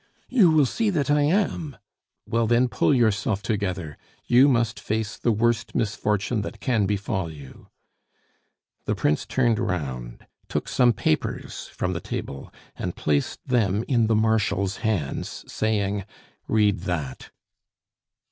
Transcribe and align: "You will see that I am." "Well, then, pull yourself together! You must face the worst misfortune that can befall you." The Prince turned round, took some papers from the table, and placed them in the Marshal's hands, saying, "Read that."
"You 0.29 0.49
will 0.49 0.65
see 0.65 0.89
that 0.89 1.11
I 1.11 1.21
am." 1.21 1.77
"Well, 2.25 2.47
then, 2.47 2.69
pull 2.69 2.91
yourself 2.91 3.43
together! 3.43 3.99
You 4.25 4.47
must 4.47 4.79
face 4.79 5.15
the 5.15 5.31
worst 5.31 5.75
misfortune 5.75 6.41
that 6.41 6.59
can 6.59 6.87
befall 6.87 7.31
you." 7.31 7.67
The 8.85 8.95
Prince 8.95 9.27
turned 9.27 9.59
round, 9.59 10.25
took 10.49 10.67
some 10.67 10.91
papers 10.91 11.67
from 11.67 11.93
the 11.93 12.01
table, 12.01 12.51
and 12.75 12.95
placed 12.95 13.47
them 13.47 13.83
in 13.87 14.07
the 14.07 14.15
Marshal's 14.15 14.77
hands, 14.77 15.45
saying, 15.47 16.05
"Read 16.47 16.79
that." 16.85 17.29